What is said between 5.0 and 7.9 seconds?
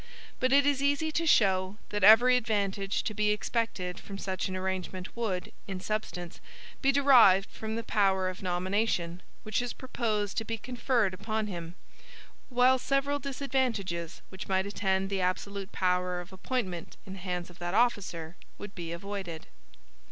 would, in substance, be derived from the